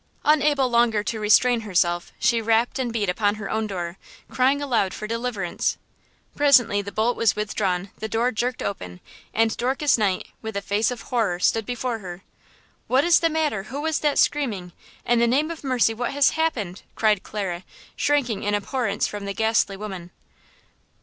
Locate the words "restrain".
1.19-1.61